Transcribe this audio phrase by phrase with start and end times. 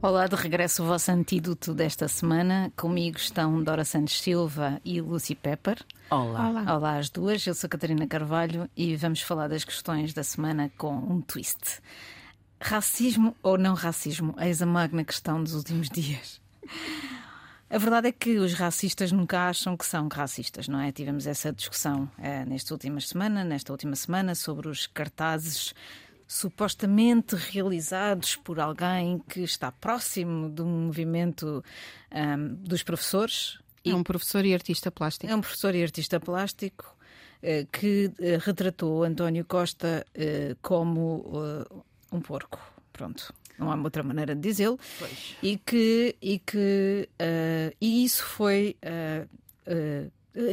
[0.00, 2.72] Olá, de regresso o vosso antídoto desta semana.
[2.76, 5.84] Comigo estão Dora Santos Silva e Lucy Pepper.
[6.08, 6.48] Olá.
[6.48, 6.76] Olá.
[6.76, 7.44] Olá às duas.
[7.44, 11.80] Eu sou Catarina Carvalho e vamos falar das questões da semana com um twist.
[12.60, 14.36] Racismo ou não racismo?
[14.38, 16.40] Eis a magna questão dos últimos dias.
[17.68, 20.92] A verdade é que os racistas nunca acham que são racistas, não é?
[20.92, 25.74] Tivemos essa discussão eh, nesta última semana, nesta última semana, sobre os cartazes
[26.28, 31.64] supostamente realizados por alguém que está próximo do movimento
[32.12, 33.58] um, dos professores.
[33.82, 35.32] É um professor e artista plástico.
[35.32, 36.94] É um professor e artista plástico
[37.42, 41.24] uh, que uh, retratou António Costa uh, como
[42.12, 42.60] um porco.
[42.92, 43.32] Pronto.
[43.58, 44.78] Não há outra maneira de dizê-lo.
[45.42, 47.08] E que, e, que
[47.80, 48.76] e isso foi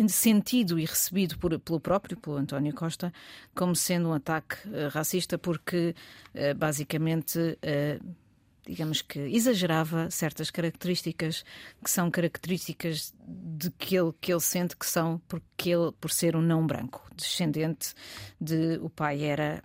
[0.07, 3.13] sentido e recebido por, pelo próprio, pelo António Costa,
[3.53, 5.95] como sendo um ataque uh, racista, porque
[6.33, 7.39] uh, basicamente.
[7.39, 8.25] Uh,
[8.67, 11.43] digamos que exagerava certas características
[11.83, 16.35] que são características de que ele, que ele sente que são porque ele, por ser
[16.35, 17.93] um não branco, descendente
[18.41, 19.63] de o pai era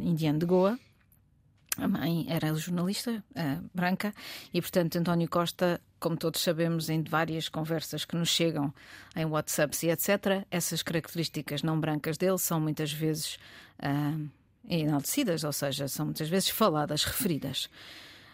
[0.00, 0.78] indiano de Goa
[1.78, 4.12] a mãe era jornalista uh, branca
[4.52, 8.72] e, portanto, António Costa, como todos sabemos, em várias conversas que nos chegam
[9.16, 13.38] em WhatsApps e etc., essas características não brancas dele são muitas vezes
[13.80, 14.28] uh,
[14.68, 17.68] enaltecidas, ou seja, são muitas vezes faladas, referidas.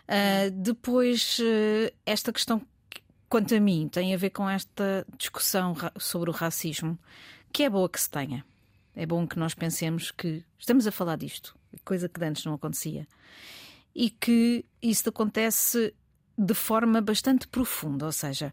[0.09, 1.39] Uh, depois,
[2.05, 2.61] esta questão,
[3.29, 6.99] quanto a mim, tem a ver com esta discussão sobre o racismo,
[7.53, 8.45] que é boa que se tenha.
[8.97, 13.09] É bom que nós pensemos que estamos a falar disto, coisa que antes não acontecia.
[13.95, 15.95] E que isso acontece
[16.37, 18.53] de forma bastante profunda, ou seja,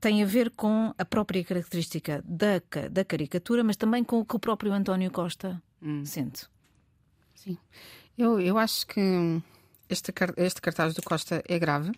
[0.00, 2.60] tem a ver com a própria característica da,
[2.90, 6.04] da caricatura, mas também com o que o próprio António Costa hum.
[6.04, 6.46] sente.
[7.34, 7.58] Sim.
[8.16, 9.00] Eu, eu acho que
[9.88, 11.92] este, este cartaz do Costa é grave.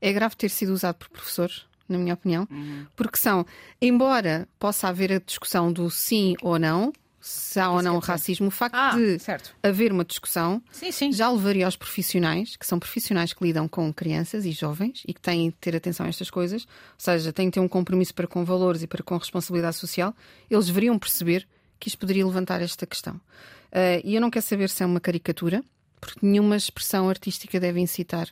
[0.00, 2.86] É grave ter sido usado por professores, na minha opinião, uhum.
[2.94, 3.44] porque são,
[3.80, 8.50] embora possa haver a discussão do sim ou não, se há ou não racismo, o
[8.50, 9.54] facto ah, de certo.
[9.62, 11.12] haver uma discussão sim, sim.
[11.12, 15.20] já levaria aos profissionais, que são profissionais que lidam com crianças e jovens e que
[15.20, 18.26] têm de ter atenção a estas coisas, ou seja, têm de ter um compromisso para
[18.26, 20.14] com valores e para com responsabilidade social,
[20.50, 21.46] eles deveriam perceber
[21.78, 23.14] que isto poderia levantar esta questão.
[23.16, 25.62] Uh, e eu não quero saber se é uma caricatura,
[26.00, 28.28] porque nenhuma expressão artística deve incitar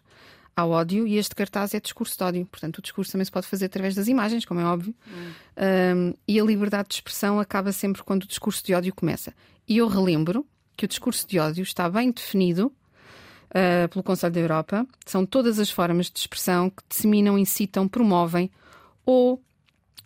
[0.61, 2.47] ao ódio e este cartaz é discurso de ódio.
[2.47, 4.95] Portanto, o discurso também se pode fazer através das imagens, como é óbvio.
[5.07, 5.33] Hum.
[5.57, 9.33] Um, e a liberdade de expressão acaba sempre quando o discurso de ódio começa.
[9.69, 10.45] E eu relembro
[10.77, 12.73] que o discurso de ódio está bem definido
[13.51, 14.87] uh, pelo Conselho da Europa.
[15.07, 18.51] São todas as formas de expressão que disseminam, incitam, promovem
[19.07, 19.41] ou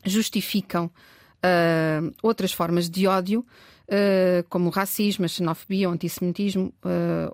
[0.05, 3.41] justificam uh, outras formas de ódio,
[3.89, 6.75] uh, como racismo, xenofobia, antissemitismo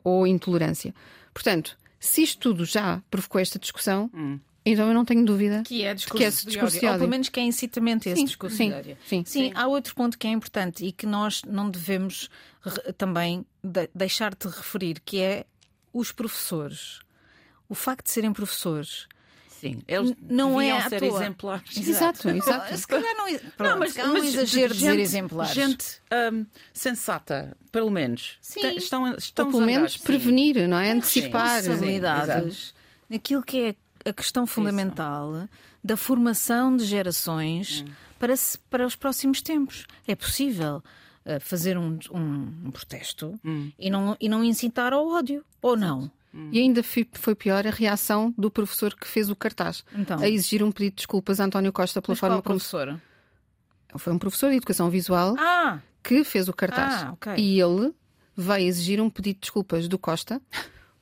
[0.04, 0.94] ou intolerância.
[1.34, 4.38] Portanto, se isto tudo já provocou esta discussão, hum.
[4.64, 6.92] então eu não tenho dúvida que é discurso, que é discurso de, ódio.
[6.92, 8.98] Ou pelo menos que é incitamento a esse sim, discurso sim, de ódio.
[9.06, 12.30] Sim, sim, sim, há outro ponto que é importante e que nós não devemos
[12.96, 15.44] também de deixar de referir, que é
[15.92, 17.00] os professores.
[17.68, 19.06] O facto de serem professores
[19.60, 21.20] Sim, eles não é ser toa.
[21.20, 21.76] exemplares.
[21.76, 22.76] Exato, exato.
[22.76, 23.26] Se calhar não,
[23.56, 25.52] pronto, não mas, é um mas exagero gente, dizer exemplares.
[25.52, 26.00] Gente
[26.32, 28.38] um, sensata, pelo menos.
[28.40, 28.76] Sim.
[28.76, 30.92] Estão, estão Ou pelo menos prevenir, não é?
[30.92, 31.56] Antecipar.
[31.56, 32.72] Responsabilidades
[33.10, 33.74] naquilo que
[34.04, 35.48] é a questão fundamental Isso.
[35.82, 37.90] da formação de gerações hum.
[38.18, 38.34] para,
[38.70, 39.86] para os próximos tempos.
[40.06, 40.76] É possível
[41.26, 43.72] uh, fazer um, um, um protesto hum.
[43.76, 46.08] e, não, e não incitar ao ódio, ou não?
[46.34, 46.50] Hum.
[46.52, 50.20] E ainda foi pior a reação do professor que fez o cartaz então.
[50.20, 52.56] a exigir um pedido de desculpas a António Costa pela Mas forma como.
[52.56, 53.02] professora?
[53.96, 55.78] Foi um professor de educação visual ah.
[56.02, 57.02] que fez o cartaz.
[57.04, 57.36] Ah, okay.
[57.36, 57.94] E ele
[58.36, 60.40] veio exigir um pedido de desculpas do Costa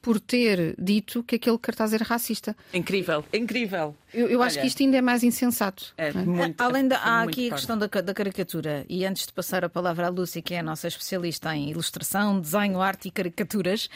[0.06, 2.56] por ter dito que aquele cartaz era racista.
[2.73, 3.93] Incrível, incrível.
[4.14, 5.93] Eu, eu acho que isto ainda é mais insensato.
[5.99, 6.12] É, é?
[6.12, 9.64] Muito, Além da, há muito aqui a questão da, da, caricatura, e antes de passar
[9.64, 13.91] a palavra à Lúcia, que é a nossa especialista em ilustração, desenho, arte e caricaturas,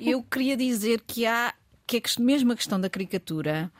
[0.00, 1.52] eu queria dizer que há
[1.86, 3.70] que é mesmo a questão da caricatura,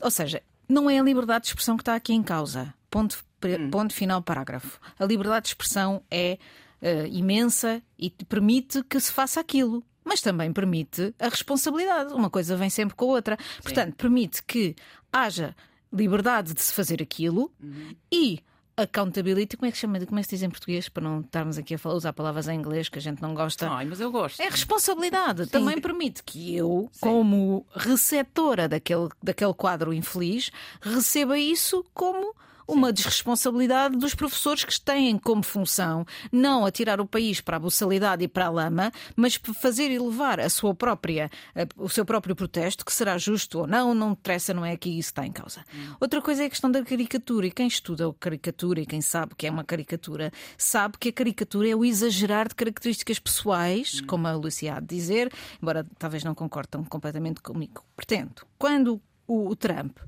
[0.00, 2.72] ou seja, não é a liberdade de expressão que está aqui em causa.
[2.88, 3.70] Ponto, hum.
[3.72, 4.78] ponto final, parágrafo.
[4.96, 6.38] A liberdade de expressão é
[6.80, 12.12] uh, imensa e permite que se faça aquilo mas também permite a responsabilidade.
[12.14, 13.36] Uma coisa vem sempre com a outra.
[13.38, 13.62] Sim.
[13.62, 14.74] Portanto, permite que
[15.12, 15.54] haja
[15.92, 17.94] liberdade de se fazer aquilo uhum.
[18.10, 18.40] e
[18.76, 19.98] accountability, como é que se chama?
[20.06, 20.88] Como é que se diz em português?
[20.88, 23.68] Para não estarmos aqui a falar, usar palavras em inglês que a gente não gosta.
[23.68, 24.40] Ai, mas eu gosto.
[24.40, 25.44] É responsabilidade.
[25.44, 25.50] Sim.
[25.50, 27.00] Também permite que eu, Sim.
[27.00, 30.50] como receptora daquele, daquele quadro infeliz,
[30.80, 32.34] receba isso como
[32.68, 38.22] uma desresponsabilidade dos professores que têm como função não atirar o país para a buçalidade
[38.22, 41.30] e para a lama, mas fazer e levar a sua própria,
[41.76, 45.08] o seu próprio protesto, que será justo ou não, não interessa, não é aqui isso
[45.08, 45.64] está em causa.
[45.74, 45.94] Hum.
[45.98, 49.34] Outra coisa é a questão da caricatura, e quem estuda a caricatura e quem sabe
[49.34, 54.06] que é uma caricatura, sabe que a caricatura é o exagerar de características pessoais, hum.
[54.06, 55.32] como a Lucia há de dizer,
[55.62, 57.82] embora talvez não concorde tão completamente comigo.
[57.96, 59.98] Portanto, quando o Trump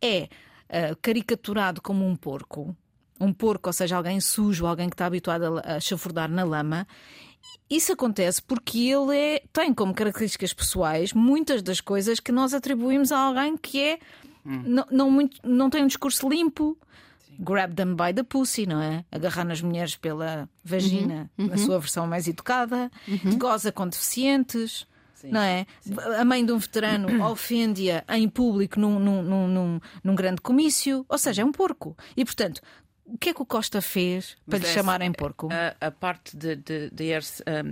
[0.00, 0.28] é
[0.68, 2.76] uh, caricaturado como um porco,
[3.20, 6.86] um porco, ou seja, alguém sujo, alguém que está habituado a, a chafurdar na lama.
[7.68, 13.12] Isso acontece porque ele é, tem como características pessoais muitas das coisas que nós atribuímos
[13.12, 13.98] a alguém que é
[14.44, 14.62] hum.
[14.64, 16.76] não, não, muito, não tem um discurso limpo.
[17.40, 19.04] Grab them by the pussy, não é?
[19.12, 21.44] Agarrar nas mulheres pela vagina, uhum.
[21.44, 21.50] Uhum.
[21.52, 23.38] na sua versão mais educada, uhum.
[23.38, 24.86] goza com deficientes.
[25.18, 25.66] Sim, não é?
[25.80, 25.94] Sim.
[26.16, 31.18] A mãe de um veterano ofende-a em público num, num, num, num, grande comício, ou
[31.18, 31.96] seja, é um porco.
[32.16, 32.60] E portanto,
[33.04, 35.48] o que é que o Costa fez para Mas lhe chamarem porco?
[35.50, 37.24] A, a parte de, de, de ele,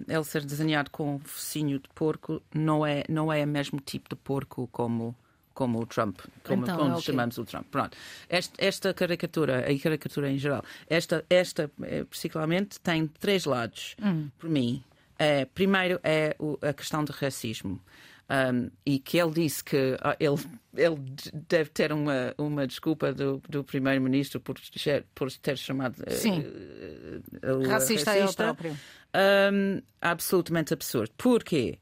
[0.08, 4.08] ele, ser desenhado com um focinho de porco não é, não é o mesmo tipo
[4.08, 5.14] de porco como
[5.54, 7.04] como o Trump, como, então, como é okay.
[7.04, 7.66] chamamos o Trump.
[7.70, 7.96] Pronto.
[8.28, 14.28] Esta, esta, caricatura, a caricatura em geral, esta, esta eh, particularmente tem três lados, hum.
[14.38, 14.84] por mim.
[15.18, 17.80] É, primeiro é o, a questão do racismo.
[18.28, 20.36] Um, e que ele disse que ele,
[20.74, 20.96] ele
[21.32, 24.56] deve ter uma, uma desculpa do, do primeiro-ministro por,
[25.14, 26.40] por ter chamado Sim.
[26.40, 28.76] Uh, uh, racista, racista ele próprio.
[29.14, 31.12] Um, absolutamente absurdo.
[31.16, 31.78] Porquê?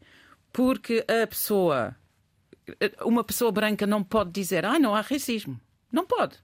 [0.53, 1.97] Porque a pessoa,
[3.01, 5.59] uma pessoa branca não pode dizer, ah, não há racismo.
[5.91, 6.44] Não pode.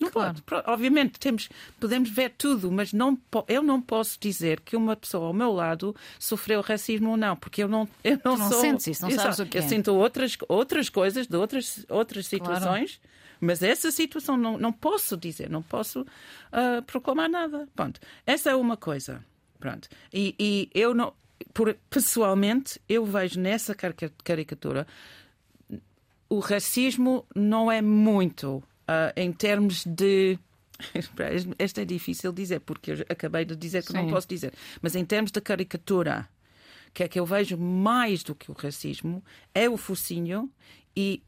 [0.00, 0.36] Não claro.
[0.46, 0.62] pode.
[0.66, 1.48] Obviamente, temos,
[1.78, 5.94] podemos ver tudo, mas não, eu não posso dizer que uma pessoa ao meu lado
[6.18, 8.60] sofreu racismo ou não, porque eu não, eu não, não sou.
[8.60, 12.96] Sentes isso, não sabes o que Eu sinto outras, outras coisas de outras, outras situações.
[12.96, 13.10] Claro.
[13.42, 17.66] Mas essa situação não, não posso dizer, não posso uh, proclamar nada.
[17.74, 18.00] Pronto.
[18.26, 19.24] Essa é uma coisa.
[19.58, 19.88] Pronto.
[20.12, 21.12] E, e eu não.
[21.54, 24.86] Por, pessoalmente, eu vejo nessa caricatura
[26.30, 30.38] o racismo não é muito uh, em termos de.
[31.58, 33.98] Esta é difícil dizer, porque eu acabei de dizer que Sim.
[33.98, 34.52] não posso dizer.
[34.82, 36.28] Mas em termos de caricatura,
[36.92, 39.22] que é que eu vejo mais do que o racismo,
[39.54, 40.50] é o focinho
[40.96, 41.22] e,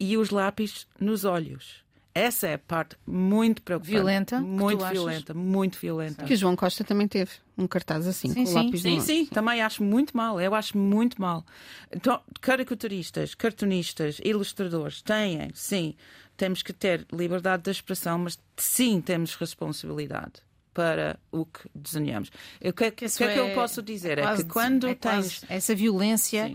[0.00, 1.83] e os lápis nos olhos.
[2.14, 3.92] Essa é a parte muito preocupante.
[3.92, 4.40] Violenta?
[4.40, 5.36] Muito violenta, achas?
[5.36, 6.24] muito violenta.
[6.24, 8.54] Que o João Costa também teve um cartaz assim, sim, com sim.
[8.54, 10.40] lápis Sim, sim, também acho muito mal.
[10.40, 11.44] Eu acho muito mal.
[11.90, 15.96] Então, caricaturistas, cartunistas, ilustradores têm, sim,
[16.36, 20.34] temos que ter liberdade de expressão, mas sim temos responsabilidade
[20.72, 22.30] para o que desenhamos.
[22.64, 24.18] O que, é que, que, é que eu é posso dizer?
[24.18, 25.44] É, quase, é que quando é tens.
[25.48, 26.54] Essa violência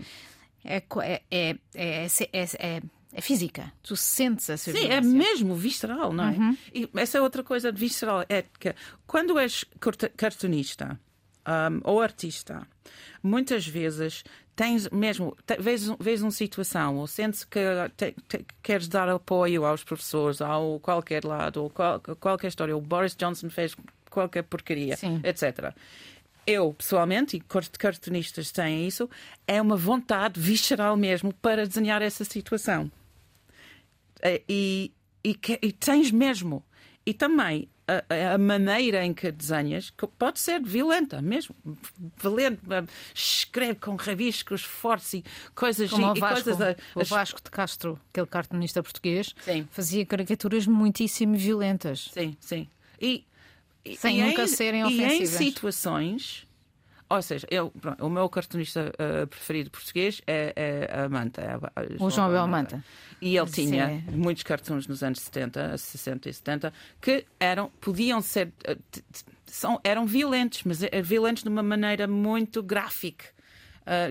[0.64, 0.82] é,
[1.30, 3.72] é, é, é física.
[3.82, 6.30] Tu sentes a Sim, é mesmo visceral, não é?
[6.30, 6.56] Uhum.
[6.72, 8.24] E essa é outra coisa de visceral.
[8.28, 8.74] É que
[9.06, 9.64] quando és
[10.16, 10.98] cartunista
[11.46, 12.66] um, ou artista,
[13.22, 14.22] muitas vezes
[14.54, 17.60] tens mesmo, vês, vês uma situação ou sentes que
[17.96, 22.76] te, te, queres dar apoio aos professores, ao qualquer lado, ou qual, qualquer história.
[22.76, 23.74] O Boris Johnson fez
[24.08, 25.20] qualquer porcaria, Sim.
[25.24, 25.74] etc
[26.46, 27.40] eu, pessoalmente, e
[27.78, 29.08] cartunistas têm isso,
[29.46, 32.90] é uma vontade visceral mesmo para desenhar essa situação.
[34.22, 34.92] Eh, e,
[35.24, 36.64] e, e tens mesmo.
[37.04, 41.54] E também a, a, maneira em que desenhas que pode ser violenta mesmo.
[42.16, 42.84] Violento, eh,
[43.14, 45.24] escreve com rabiscos fortes e
[45.54, 46.60] coisas Como e, o Vasco, coisas.
[46.60, 49.66] A, o Vasco de Castro, aquele cartunista português, sim.
[49.70, 52.10] fazia caricaturas muitíssimo violentas.
[52.12, 52.68] Sim, sim.
[53.00, 53.24] E,
[53.96, 55.40] Sem e nunca em, serem ofensivas.
[55.40, 56.46] E em situações
[57.10, 61.40] ou seja, eu, pronto, o meu cartunista uh, preferido português é, é a Manta.
[61.40, 62.84] É a, a o João Abel Manta.
[63.20, 63.70] E ele Sim.
[63.70, 69.00] tinha muitos cartuns nos anos 70, 60 e 70 que eram, podiam ser, uh,
[69.44, 73.26] são, eram violentos, mas uh, violentos de uma maneira muito gráfica.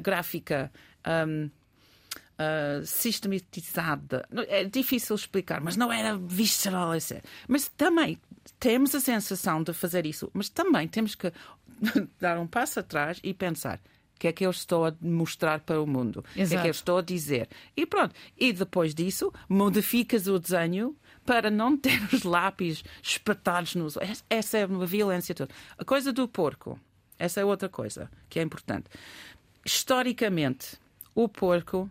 [0.03, 0.69] gráfica
[1.25, 1.49] um,
[2.39, 4.25] Uh, sistematizada.
[4.47, 6.91] É difícil explicar, mas não era visceral.
[7.49, 8.17] Mas também
[8.57, 11.33] temos a sensação de fazer isso, mas também temos que
[12.19, 13.79] dar um passo atrás e pensar
[14.15, 16.67] o que é que eu estou a mostrar para o mundo, o que é que
[16.67, 17.47] eu estou a dizer.
[17.75, 18.13] E pronto.
[18.37, 20.93] E depois disso, modificas o desenho
[21.25, 23.97] para não ter os lápis espetados nos.
[24.29, 25.53] Essa é uma violência toda.
[25.77, 26.77] A coisa do porco,
[27.17, 28.89] essa é outra coisa que é importante.
[29.65, 30.77] Historicamente,
[31.15, 31.89] o porco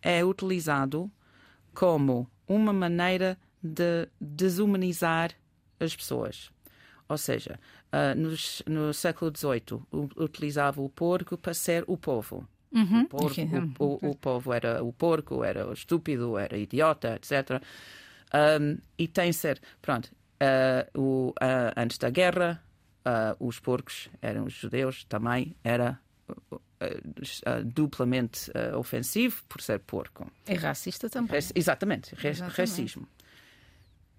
[0.00, 1.10] é utilizado
[1.74, 5.32] como uma maneira de desumanizar
[5.80, 6.53] as pessoas.
[7.08, 7.58] Ou seja,
[7.92, 9.82] uh, nos, no século XVIII
[10.16, 12.48] utilizava o porco para ser o povo.
[12.72, 13.02] Uhum.
[13.02, 13.40] O, porco,
[13.78, 17.62] o, o, o, povo era o porco, era o estúpido, era idiota, etc.
[18.34, 19.60] Um, e tem ser.
[19.80, 20.10] Pronto.
[20.42, 22.62] Uh, o, uh, antes da guerra,
[23.38, 26.00] os porcos eram os judeus, também era
[27.66, 30.26] duplamente ofensivo por ser porco.
[30.46, 31.38] É racista também.
[31.54, 32.56] exatamente, Exatamente.
[32.58, 33.06] racismo.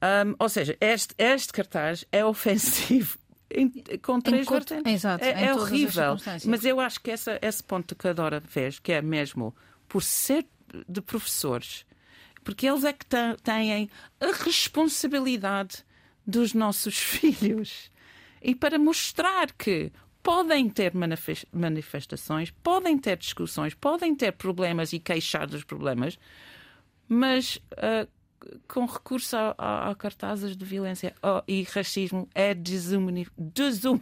[0.05, 3.17] Um, ou seja, este, este cartaz é ofensivo
[3.49, 3.71] em,
[4.01, 4.93] com três vertentes.
[4.93, 6.17] Exato, é, é horrível.
[6.45, 9.55] Mas eu acho que essa, esse ponto que a Dora fez, que é mesmo
[9.87, 10.45] por ser
[10.87, 11.85] de professores,
[12.43, 13.05] porque eles é que
[13.41, 15.83] têm a responsabilidade
[16.25, 17.89] dos nossos filhos.
[18.41, 20.91] E para mostrar que podem ter
[21.51, 26.19] manifestações, podem ter discussões, podem ter problemas e queixar dos problemas,
[27.07, 28.07] mas uh,
[28.67, 34.01] com recurso a, a, a, cartazes de violência oh, e racismo é desumanificado.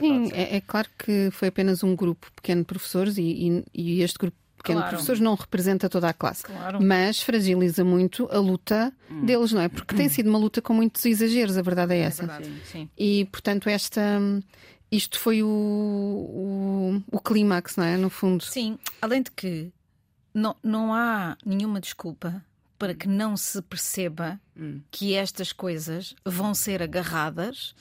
[0.00, 4.02] Sim, é, é, claro que foi apenas um grupo pequeno de professores e, e, e
[4.02, 4.90] este grupo pequeno claro.
[4.90, 6.82] de professores não representa toda a classe, claro.
[6.82, 9.24] mas fragiliza muito a luta hum.
[9.24, 9.68] deles, não é?
[9.68, 12.24] Porque tem sido uma luta com muitos exageros, a verdade é, é essa.
[12.24, 12.48] É verdade.
[12.48, 12.90] Sim, sim.
[12.98, 14.20] E, portanto, esta
[14.90, 17.96] isto foi o, o, o clímax, não é?
[17.96, 18.42] No fundo.
[18.42, 19.72] Sim, além de que
[20.34, 22.44] não, não há nenhuma desculpa
[22.80, 24.80] para que não se perceba hum.
[24.90, 27.74] que estas coisas vão ser agarradas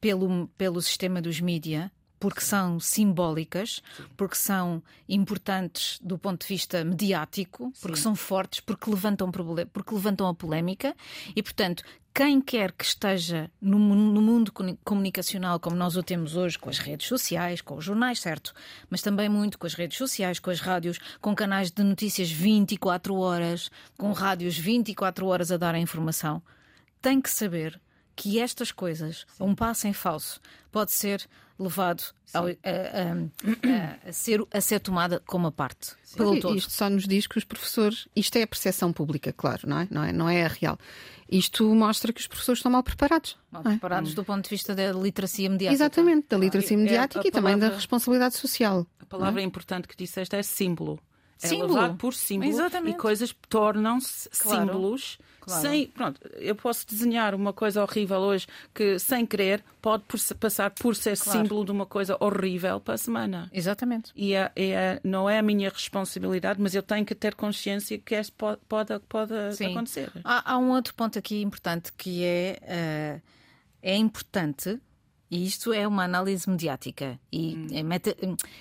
[0.00, 3.82] pelo, pelo sistema dos mídia porque são simbólicas,
[4.16, 8.02] porque são importantes do ponto de vista mediático, porque Sim.
[8.02, 10.94] são fortes, porque levantam, porque levantam a polémica.
[11.34, 11.82] E, portanto,
[12.16, 14.50] quem quer que esteja no, no, mundo
[14.82, 18.54] comunicacional como nós o temos hoje, com as redes sociais, com os jornais, certo,
[18.88, 23.14] mas também muito com as redes sociais, com as rádios, com canais de notícias 24
[23.16, 26.42] horas, com rádios 24 horas a dar a informação,
[27.02, 27.78] tem que saber
[28.16, 30.40] que estas coisas, um passo em falso,
[30.72, 31.28] pode ser
[31.58, 32.02] levado
[32.34, 35.94] ao, a, a, a, ser, a ser tomada como a parte.
[36.16, 36.56] Pelo todo.
[36.56, 39.88] Isto só nos diz que os professores, isto é a percepção pública, claro, não é?
[39.90, 40.78] Não é, não é a real.
[41.28, 43.36] Isto mostra que os professores estão mal preparados.
[43.50, 43.70] Mal é?
[43.70, 45.84] preparados do ponto de vista da literacia mediática.
[45.84, 48.86] Exatamente, da literacia mediática é, e palavra, também da responsabilidade social.
[49.00, 49.44] A palavra é?
[49.44, 51.00] importante que disseste é símbolo.
[51.42, 51.74] É símbolo.
[51.74, 52.94] levado por símbolo Exatamente.
[52.94, 54.66] e coisas tornam-se claro.
[54.66, 55.18] símbolos.
[55.40, 55.62] Claro.
[55.62, 60.70] Sem, pronto, eu posso desenhar uma coisa horrível hoje que, sem querer, pode por, passar
[60.70, 61.38] por ser claro.
[61.38, 63.48] símbolo de uma coisa horrível para a semana.
[63.52, 64.10] Exatamente.
[64.16, 68.16] E é, é, não é a minha responsabilidade, mas eu tenho que ter consciência que
[68.16, 69.32] isto pode, pode, pode
[69.64, 70.10] acontecer.
[70.24, 73.22] Há, há, um outro ponto aqui importante que é, uh,
[73.82, 74.80] é importante
[75.30, 77.66] e isto é uma análise mediática e hum.
[77.72, 78.16] é, meta,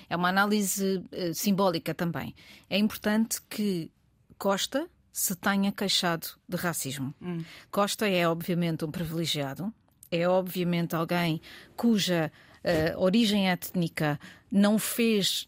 [0.10, 2.34] é, uma análise uh, simbólica também.
[2.70, 3.92] É importante que
[4.38, 7.14] Costa se tenha queixado de racismo.
[7.22, 7.44] Hum.
[7.72, 9.72] Costa é, obviamente, um privilegiado,
[10.12, 11.40] é, obviamente, alguém
[11.78, 12.32] cuja
[12.64, 14.20] uh, origem étnica
[14.52, 15.48] não fez.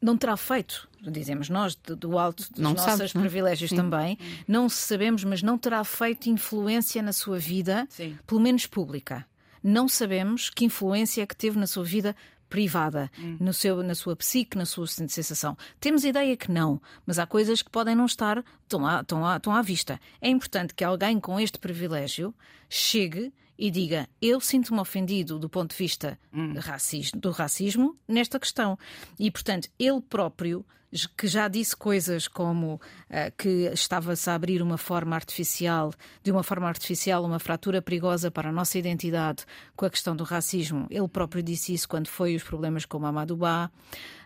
[0.00, 3.18] Não terá feito, dizemos nós, do alto dos não nossos sabes, é?
[3.18, 3.84] privilégios não?
[3.84, 4.44] também, hum.
[4.46, 8.16] não sabemos, mas não terá feito influência na sua vida, Sim.
[8.26, 9.26] pelo menos pública
[9.66, 12.14] não sabemos que influência é que teve na sua vida
[12.48, 13.36] privada, hum.
[13.40, 15.56] no seu, na sua psique, na sua sensação.
[15.80, 19.40] Temos ideia que não, mas há coisas que podem não estar tão à, tão à,
[19.40, 20.00] tão à vista.
[20.20, 22.32] É importante que alguém com este privilégio
[22.68, 26.54] chegue e diga: Eu sinto-me ofendido do ponto de vista hum.
[26.58, 28.78] racismo, do racismo nesta questão.
[29.18, 30.64] E, portanto, ele próprio
[31.16, 32.80] que já disse coisas como uh,
[33.36, 38.48] que estava-se a abrir uma forma artificial, de uma forma artificial, uma fratura perigosa para
[38.48, 40.86] a nossa identidade com a questão do racismo.
[40.90, 43.70] Ele próprio disse isso quando foi os problemas com o Mamadou Ba.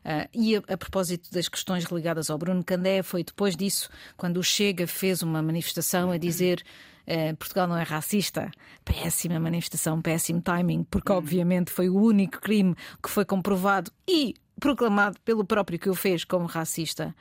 [0.05, 4.39] Uh, e a, a, propósito das questões ligadas ao Bruno Candé, foi depois disso, quando
[4.39, 6.63] o Chega fez uma manifestação a dizer
[7.11, 8.53] Uh, Portugal não é racista.
[8.85, 15.19] Péssima manifestação, péssimo timing, porque obviamente foi o único crime que foi comprovado e proclamado
[15.23, 17.15] pelo próprio que o fez como racista,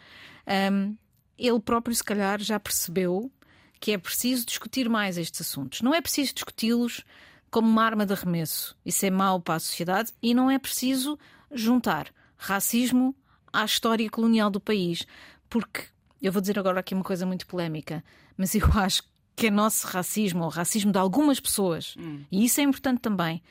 [0.71, 0.95] um,
[1.37, 3.31] ele próprio, se calhar, já percebeu
[3.79, 5.81] que é preciso discutir mais estes assuntos.
[5.81, 7.03] Não é preciso discuti-los
[7.49, 8.77] como uma arma de arremesso.
[8.85, 11.17] Isso é mau para a sociedade e não é preciso
[11.51, 13.15] juntar racismo
[13.51, 15.05] à história colonial do país.
[15.49, 15.83] Porque,
[16.21, 18.03] eu vou dizer agora aqui uma coisa muito polémica,
[18.37, 19.03] mas eu acho
[19.35, 22.23] que é nosso racismo, ou o racismo de algumas pessoas, hum.
[22.29, 23.41] e isso é importante também,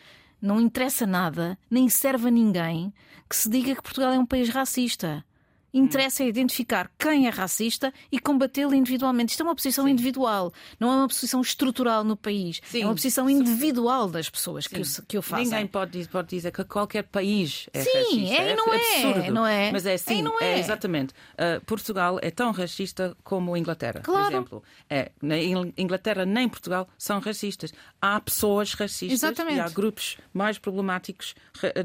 [0.40, 2.92] não interessa nada, nem serve a ninguém
[3.28, 5.25] que se diga que Portugal é um país racista.
[5.72, 9.32] Interessa é identificar quem é racista e combatê-lo individualmente.
[9.32, 9.90] Isto é uma posição Sim.
[9.90, 12.60] individual, não é uma posição estrutural no país.
[12.64, 12.82] Sim.
[12.82, 15.46] É uma posição individual das pessoas que o, que o fazem.
[15.46, 18.14] Ninguém pode, pode dizer que qualquer país é Sim, racista.
[18.14, 19.32] Sim, é, não é, absurdo.
[19.32, 19.72] não é.
[19.72, 20.52] Mas é assim, é, é.
[20.54, 21.12] é exatamente.
[21.34, 24.25] Uh, Portugal é tão racista como a Inglaterra, claro.
[24.25, 24.62] por exemplo.
[24.88, 25.37] É, na
[25.76, 27.72] Inglaterra nem Portugal são racistas.
[28.00, 29.58] Há pessoas racistas exatamente.
[29.58, 31.34] e há grupos mais problemáticos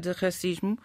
[0.00, 0.78] de racismo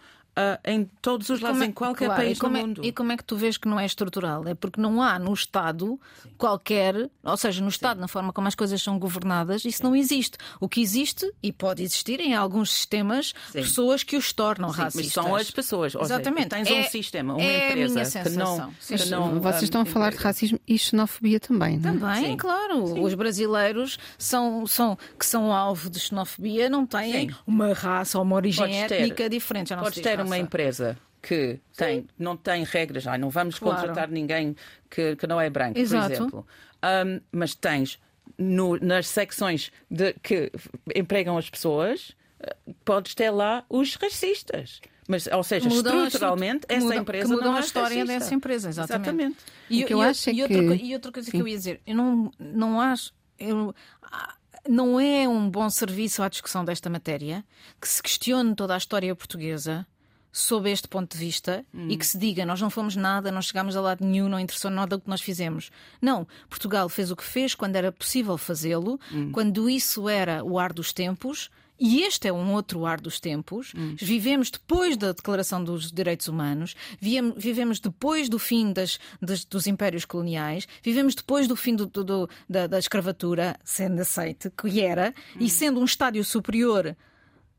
[0.64, 2.80] em todos os lados, é- em qualquer claro, país do é- mundo.
[2.84, 4.46] E como é que tu vês que não é estrutural?
[4.48, 5.98] É porque não há no Estado
[6.38, 10.38] qualquer, ou seja, no Estado, na forma como as coisas são governadas, isso não existe.
[10.58, 13.60] O que existe, e pode existir em alguns sistemas, Sim.
[13.62, 15.04] pessoas que os tornam Sim, racistas.
[15.16, 15.94] mas são as pessoas.
[15.94, 16.48] Ou seja, Exatamente.
[16.48, 18.58] tens É- um sistema, uma é a empresa minha que sensação.
[18.58, 18.74] não.
[18.80, 19.10] Sim, que sim.
[19.10, 20.28] não, Vocês estão a falar de emprega.
[20.28, 21.92] racismo e xenofobia também, não é?
[21.92, 22.36] Também, Sim.
[22.36, 23.02] claro.
[23.02, 27.34] Os brasileiros são, são, que são alvo de xenofobia não têm Sim.
[27.46, 29.68] uma raça ou uma origem Podes ter- étnica diferente.
[29.70, 33.58] Já não Podes diz ter uma empresa que tem, não tem regras, ah, não vamos
[33.58, 33.76] Claro.
[33.80, 34.56] contratar ninguém
[34.88, 36.06] que, que não é branco, Exato.
[36.08, 36.46] por exemplo.
[36.82, 37.98] Um, mas tens
[38.38, 40.50] no- nas secções de, que
[40.96, 44.80] empregam as pessoas, eh, podes ter lá os racistas.
[45.06, 47.88] Mas, ou seja, Mudam estruturalmente, estru- essa mudam- empresa que mudam não é a história
[47.98, 48.12] racista.
[48.18, 49.36] dessa empresa, exatamente.
[49.70, 51.36] O que eu e, acho é e outra, que- co- e outra coisa Sim.
[51.36, 53.12] que eu ia dizer, eu não, não acho.
[53.38, 54.34] eu- ah,
[54.68, 57.44] não é um bom serviço à discussão desta matéria
[57.80, 59.86] que se questione toda a história portuguesa
[60.32, 63.76] sob este ponto de vista e que se diga nós não fomos nada, não chegámos
[63.76, 65.70] a lado nenhum, não interessou nada o que nós fizemos.
[66.00, 68.98] Não, Portugal fez o que fez quando era possível fazê-lo,
[69.32, 71.50] quando isso era o ar dos tempos.
[71.82, 73.72] E este é um outro ar dos tempos.
[73.96, 80.04] Vivemos depois da Declaração dos Direitos Humanos, vivemos depois do fim das, das- dos impérios
[80.04, 85.14] coloniais, vivemos depois do fim do- do- do- da, da escravatura, sendo aceite, que era,
[85.38, 86.94] e sendo um estádio superior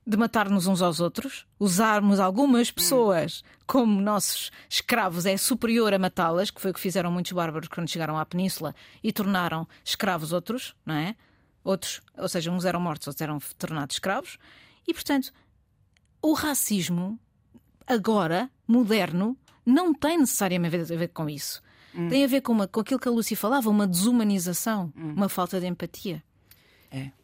[0.05, 6.49] de matar-nos uns aos outros, usarmos algumas pessoas como nossos escravos é superior a matá-las,
[6.49, 10.75] que foi o que fizeram muitos bárbaros quando chegaram à península e tornaram escravos outros,
[10.85, 11.15] não é?
[11.63, 14.37] Outros, ou seja, uns eram mortos, outros eram tornados escravos.
[14.87, 15.31] E, portanto,
[16.21, 17.19] o racismo,
[17.85, 21.61] agora, moderno, não tem necessariamente a ver com isso.
[22.09, 25.59] Tem a ver com, uma, com aquilo que a Lucy falava, uma desumanização, uma falta
[25.59, 26.23] de empatia.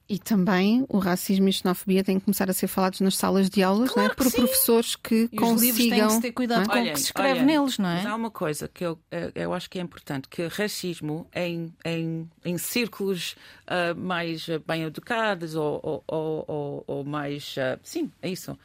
[0.09, 3.49] E também o racismo e a xenofobia têm que começar a ser falados nas salas
[3.49, 4.05] de aulas, não é?
[4.05, 4.37] Claro por sim.
[4.37, 6.07] professores que E os livros têm consigam.
[6.07, 6.73] que se ter cuidado é?
[6.73, 7.95] com o que se escreve neles, não é?
[7.95, 11.73] Mas há uma coisa que eu, eh, eu acho que é importante, que racismo em,
[11.83, 13.35] em, em círculos
[13.67, 16.03] ah, mais ah, bem educados ou, ou,
[16.47, 17.55] ou, ou- mais...
[17.57, 18.57] ah, sim, é isso.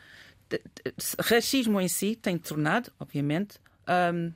[1.18, 4.30] Racismo em si tem tornado, obviamente, ahm,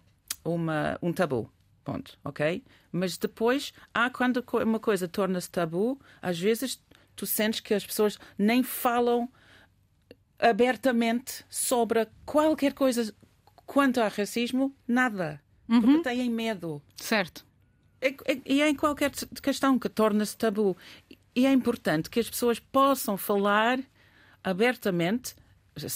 [0.44, 1.50] uma, um tabu.
[1.84, 2.64] Ponto, ok?
[2.90, 6.80] Mas depois, há quando uma coisa torna-se tabu, às vezes
[7.16, 9.28] tu sentes que as pessoas nem falam
[10.38, 13.12] abertamente sobre qualquer coisa
[13.64, 15.40] quanto a racismo, nada.
[15.66, 16.80] Porque têm medo.
[16.96, 17.44] Certo.
[18.00, 19.10] É- é- E é em qualquer
[19.42, 20.76] questão que torna-se tabu.
[21.34, 23.80] E é importante que as pessoas possam falar
[24.44, 25.34] abertamente.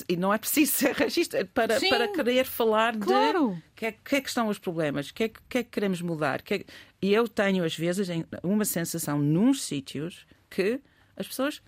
[0.09, 1.89] E não é preciso ser racista para, Sim.
[1.89, 3.51] para querer falar Claro.
[3.55, 5.63] de o que, é, que é que estão os problemas, o que é, que- é
[5.63, 6.43] que queremos mudar.
[6.43, 6.65] que é
[7.01, 8.09] E eu tenho, às vezes,
[8.43, 10.81] uma sensação nos sítios que
[11.21, 11.63] as pessoas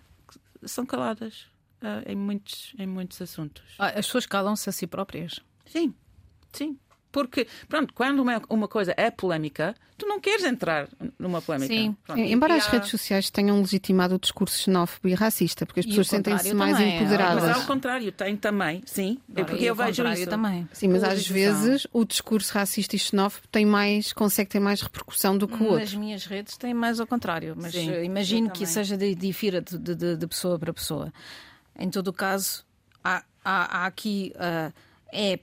[0.65, 1.47] são caladas
[1.81, 3.75] ah, em, muitos, em muitos assuntos.
[3.77, 5.39] Ah, As pessoas calam-se a si próprias.
[5.65, 5.93] Sim,
[6.51, 6.79] sim.
[7.13, 11.71] Porque, pronto, quando uma, uma coisa é polémica, tu não queres entrar numa polémica.
[11.71, 11.95] Sim.
[12.03, 15.81] Pronto, Embora e as há- redes sociais tenham legitimado o discurso xenófobo e racista, porque
[15.81, 17.43] as E pessoas sentem-se mais também, empoderadas.
[17.43, 19.19] Mas ao contrário, tem também, sim.
[19.35, 20.29] É porque eu o vejo contrário isso.
[20.29, 20.67] também.
[20.73, 25.37] Sim, mas às vezes o discurso racista e xenófobo tem mais, consegue ter mais repercussão
[25.37, 25.99] do que o Nas outro.
[25.99, 29.93] minhas redes tem mais ao contrário, mas Sim, imagino que seja de, difira de, de-
[29.95, 31.13] de- de pessoa para pessoa.
[31.77, 32.65] Em todo o caso,
[33.03, 34.71] há, há- há aqui ah,
[35.11, 35.39] é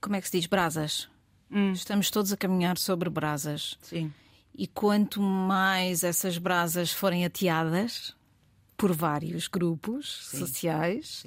[0.00, 1.08] como é que se diz brasas.
[1.50, 1.72] Hum.
[1.72, 3.78] Estamos todos a caminhar sobre brasas.
[3.82, 4.12] Sim.
[4.54, 8.14] E quanto mais essas brasas forem ateadas
[8.76, 11.24] por vários grupos sociais,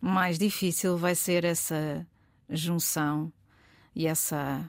[0.00, 2.06] mais difícil vai ser essa
[2.50, 3.32] junção
[3.94, 4.68] e essa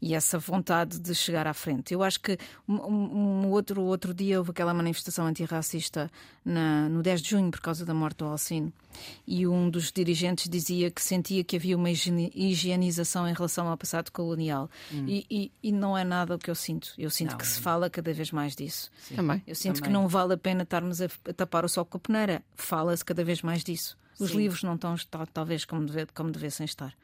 [0.00, 1.92] e essa vontade de chegar à frente.
[1.94, 6.10] Eu acho que um, um- outro, outro dia houve aquela manifestação antirracista
[6.44, 8.72] na, no 10 de junho por causa da morte do Alcino
[9.26, 14.10] e um dos dirigentes dizia que sentia que havia uma higienização em relação ao passado
[14.10, 16.92] colonial e, e- e não é nada o que eu sinto.
[16.98, 17.38] Eu sinto Não.
[17.38, 18.90] que se fala cada vez mais disso.
[19.14, 19.42] Também.
[19.46, 19.88] Eu sinto Também.
[19.88, 22.42] que não vale a pena estarmos a, a tapar o sol com a peneira.
[22.54, 23.96] Fala-se cada vez mais disso.
[24.18, 24.38] Os Sim.
[24.38, 26.94] livros não estão tal- talvez como, deve, como devessem estar.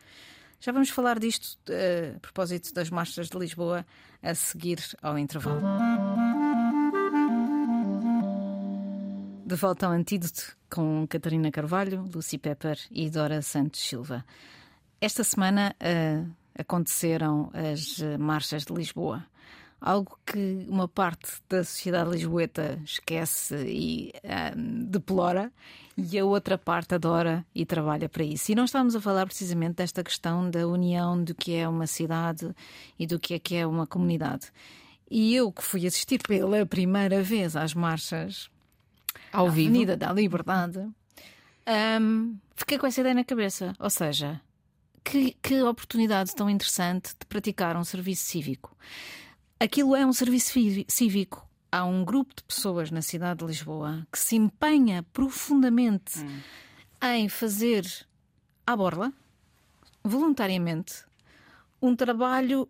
[0.60, 3.86] Já vamos falar disto eh, a propósito das marchas de Lisboa
[4.20, 5.62] a seguir ao intervalo.
[9.46, 14.24] De volta ao antídoto com Catarina Carvalho, Lucy Pepper e Dora Santos Silva.
[15.00, 16.24] Esta semana eh,
[16.58, 19.24] aconteceram as eh, marchas de Lisboa.
[19.80, 25.52] Algo que uma parte da sociedade lisboeta esquece e eh, deplora,
[25.96, 28.50] e a outra parte adora e trabalha para isso.
[28.50, 32.52] E não estamos a falar precisamente desta questão da união do que é uma cidade
[32.98, 34.50] e do que é que é uma comunidade.
[35.10, 38.50] E eu que fui assistir pela primeira vez às marchas
[39.32, 39.68] Ao vivo.
[39.68, 40.88] Avenida da Liberdade,
[42.00, 43.74] Um, fiquei com essa ideia na cabeça.
[43.78, 44.40] Ou seja,
[45.04, 48.74] que, que oportunidade tão interessante de praticar um serviço cívico.
[49.60, 50.52] Aquilo é um serviço
[50.86, 51.48] cívico.
[51.70, 56.40] Há um grupo de pessoas na cidade de Lisboa que se empenha profundamente hum.
[57.02, 57.84] em fazer
[58.64, 59.12] à borla,
[60.02, 61.04] voluntariamente,
[61.82, 62.68] um trabalho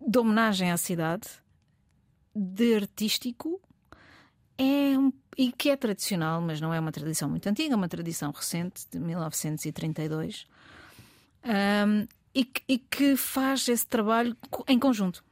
[0.00, 1.28] de homenagem à cidade,
[2.34, 3.60] de artístico,
[4.56, 7.88] é um, e que é tradicional, mas não é uma tradição muito antiga, é uma
[7.88, 10.46] tradição recente, de 1932,
[11.44, 14.36] um, e, que, e que faz esse trabalho
[14.68, 15.24] em conjunto.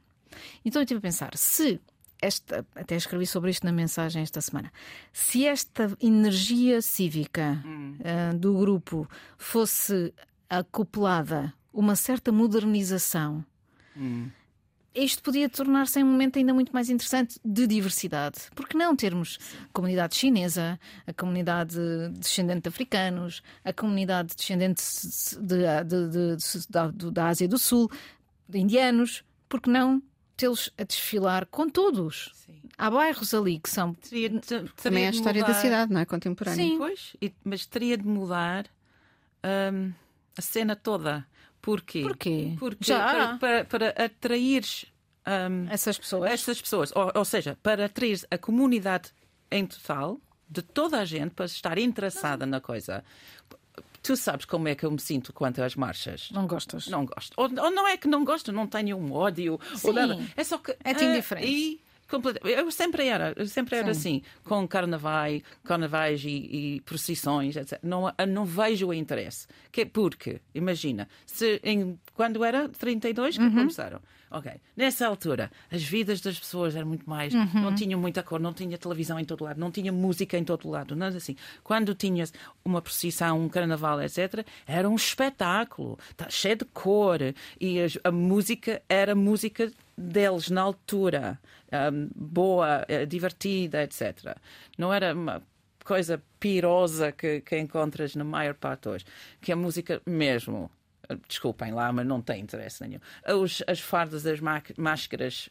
[0.63, 1.79] Então eu estive a pensar, se
[2.21, 4.71] esta, até escrevi sobre isto na mensagem esta semana.
[5.13, 7.95] Se esta energia cívica hum.
[7.99, 10.13] uh, do grupo fosse
[10.49, 13.45] acoplada uma certa modernização,
[13.95, 14.27] hum.
[14.93, 18.39] isto podia tornar-se um momento ainda muito mais interessante de diversidade.
[18.53, 21.77] Porque não termos a comunidade chinesa, a comunidade
[22.17, 24.83] descendente de africanos, a comunidade descendente
[25.39, 27.89] de, de, de, da, da Ásia do Sul,
[28.47, 30.01] de indianos, porque não
[30.39, 32.31] tê-los a desfilar com todos.
[32.33, 32.61] Sim.
[32.77, 33.93] Há bairros ali que são.
[33.93, 35.53] Teria, teria Também é a história mudar...
[35.53, 36.05] da cidade, não é?
[36.05, 36.65] Contemporânea.
[36.65, 38.65] Sim, pois, e, mas teria de mudar
[39.73, 39.91] um,
[40.37, 41.27] a cena toda.
[41.61, 42.03] Porquê?
[42.03, 42.55] Porquê?
[42.57, 43.37] Porque Já.
[43.37, 44.63] Para, para, para atrair
[45.27, 46.31] um, essas pessoas.
[46.31, 46.93] Essas pessoas.
[46.95, 49.11] Ou, ou seja, para atrair a comunidade
[49.51, 53.03] em total, de toda a gente, para estar interessada na coisa.
[54.01, 56.29] Tu sabes como é que eu me sinto quanto às marchas?
[56.31, 56.87] Não gostas?
[56.87, 57.33] Não gosto.
[57.37, 59.59] Ou, ou não é que não gosto, não tenho um ódio.
[59.75, 59.87] Sim.
[59.87, 60.19] Ou nada.
[60.35, 60.75] É só que.
[60.83, 61.47] É-te uh, indiferente.
[61.47, 61.81] E,
[62.43, 63.99] eu sempre era, eu sempre era Sim.
[63.99, 67.79] assim, com carnavais, carnavais e, e procissões, etc.
[67.83, 69.47] Não, não vejo o interesse.
[69.71, 73.53] Que, porque, imagina, se em, quando era 32 que uhum.
[73.53, 74.51] começaram, Ok.
[74.77, 77.33] Nessa altura, as vidas das pessoas eram muito mais.
[77.33, 77.61] Uhum.
[77.61, 80.69] Não tinham muita cor, não tinha televisão em todo lado, não tinha música em todo
[80.69, 81.35] lado, nada assim.
[81.63, 82.31] Quando tinhas
[82.63, 87.19] uma procissão, um carnaval, etc., era um espetáculo, tá cheio de cor.
[87.59, 91.39] E a, a música era música deles na altura,
[91.91, 94.37] um, boa, eh, divertida, etc.
[94.77, 95.41] Não era uma
[95.83, 99.05] coisa pirosa que, que encontras na maior parte hoje,
[99.41, 100.69] que a música mesmo
[101.27, 102.99] desculpem lá, mas não tem interesse nenhum.
[103.41, 104.39] Os, as fardas, as
[104.77, 105.49] máscaras.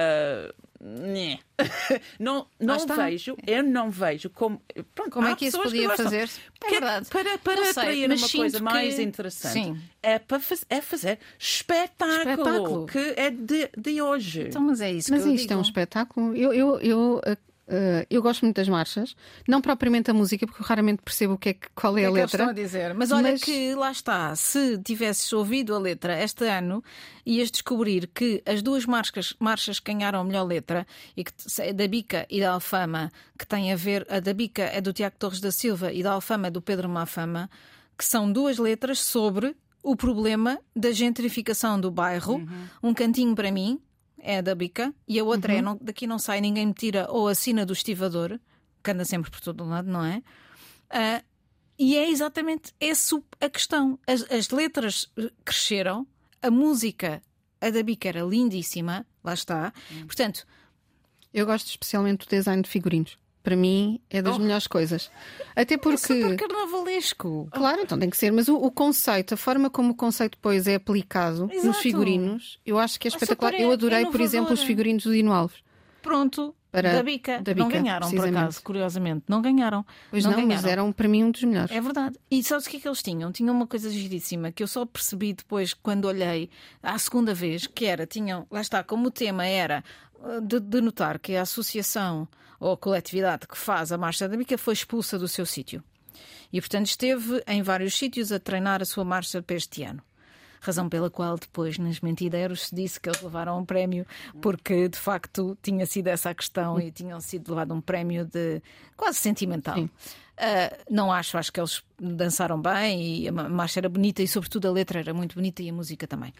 [0.00, 0.54] Uh,
[2.20, 4.62] não não vejo, eu não vejo como.
[4.94, 6.30] Pronto, como é que isso podia fazer?
[6.64, 7.08] É verdade.
[7.08, 8.64] Para, para atrair uma coisa que...
[8.64, 9.80] mais interessante Sim.
[10.00, 14.42] é para faz, é fazer espetáculo, espetáculo, que é de, de hoje.
[14.42, 15.10] Então, mas é isso.
[15.10, 15.54] Mas isto digo.
[15.54, 16.36] é um espetáculo.
[16.36, 17.20] Eu, eu, eu
[17.68, 19.14] Uh, eu gosto muito das marchas,
[19.46, 22.08] não propriamente a música, porque eu raramente percebo o que é que, qual é, a
[22.08, 22.48] é letra.
[22.48, 22.94] a dizer.
[22.94, 23.42] Mas olha mas...
[23.42, 26.82] que lá está, se tivesses ouvido a letra este ano,
[27.26, 31.32] ias descobrir que as duas marchas, marchas que ganharam a melhor letra, e que,
[31.74, 35.16] da Bica e da Alfama, que tem a ver, a da Bica é do Tiago
[35.18, 37.50] Torres da Silva e da Alfama é do Pedro Mafama,
[37.98, 42.68] que são duas letras sobre o problema da gentrificação do bairro, uhum.
[42.82, 43.78] um cantinho para mim,
[44.20, 45.58] é da bica, e a outra é, uhum.
[45.58, 48.38] é não, daqui não sai, ninguém me tira, ou assina do estivador,
[48.82, 50.22] que anda sempre por todo lado, não é?
[50.90, 51.24] Uh,
[51.78, 53.98] e é exatamente essa a questão.
[54.06, 55.10] As, as, letras
[55.44, 56.06] cresceram,
[56.42, 57.22] a música,
[57.60, 59.72] a da bica era lindíssima, lá está.
[59.90, 60.06] Uhum.
[60.06, 60.46] Portanto,
[61.32, 64.38] eu gosto especialmente do design de figurinos para mim é das oh.
[64.38, 65.10] melhores coisas.
[65.54, 66.12] Até porque.
[66.12, 67.48] É super carnavalesco.
[67.52, 70.66] Claro, então tem que ser, mas o, o, conceito, a forma como o conceito depois
[70.66, 71.66] é aplicado Exato.
[71.66, 73.54] nos figurinos, eu acho que é espetacular.
[73.54, 75.58] É, eu adorei, por exemplo, os figurinos do Dino Alves.
[76.02, 77.40] Pronto, para da bica.
[77.40, 77.64] da bica.
[77.64, 79.24] Não ganharam, por acaso, curiosamente.
[79.28, 79.84] Não ganharam.
[80.10, 80.62] Pois não, não ganharam.
[80.62, 81.70] mas eram para mim um dos melhores.
[81.70, 82.16] É verdade.
[82.30, 83.32] E sabes o que é que eles tinham?
[83.32, 86.50] Tinham uma coisa giríssima que eu só percebi depois quando olhei
[86.82, 89.84] à segunda vez, que era, tinham, lá está, como o tema era
[90.20, 92.28] uh, de, de notar que a associação
[92.60, 95.82] ou a coletividade que faz a marcha da bica foi expulsa do seu sítio.
[96.52, 100.02] E, portanto, esteve em vários sítios a treinar a sua marcha para este ano.
[100.60, 104.06] Razão pela qual depois, nas mentideiros, se disse que eles levaram um prémio,
[104.40, 108.62] porque de facto tinha sido essa a questão e tinham sido levado um prémio de
[108.96, 109.78] quase sentimental.
[109.78, 109.90] Uh,
[110.88, 114.70] não acho, acho que eles dançaram bem e a marcha era bonita e, sobretudo, a
[114.70, 116.32] letra era muito bonita e a música também.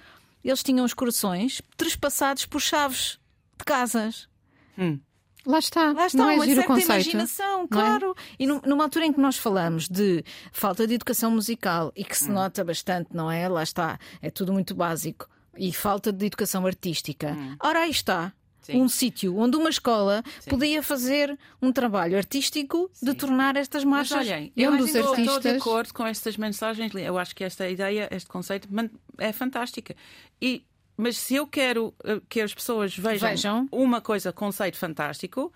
[0.44, 3.18] Eles tinham os corações trespassados por chaves
[3.58, 4.28] de casas.
[4.78, 5.00] Hum.
[5.46, 7.68] Lá está, Lá está, não é uma certa conceito, imaginação, é?
[7.68, 8.14] claro.
[8.16, 8.42] É?
[8.42, 12.30] E numa altura em que nós falamos de falta de educação musical e que se
[12.30, 12.34] hum.
[12.34, 13.48] nota bastante, não é?
[13.48, 15.28] Lá está, é tudo muito básico.
[15.56, 17.32] E falta de educação artística.
[17.32, 17.56] Hum.
[17.60, 18.32] Ora, aí está.
[18.68, 18.82] Sim.
[18.82, 20.50] Um sítio onde uma escola Sim.
[20.50, 23.06] podia fazer um trabalho artístico Sim.
[23.06, 24.18] de tornar estas marchas.
[24.18, 25.18] Mas olhem, eu um dos artistas...
[25.18, 26.92] estou de acordo com estas mensagens.
[26.94, 28.68] Eu acho que esta ideia, este conceito
[29.16, 29.96] é fantástica.
[30.40, 30.62] E
[30.98, 33.68] mas se eu quero eh, que as pessoas vejam, vejam.
[33.72, 35.50] uma coisa, conceito fantástico,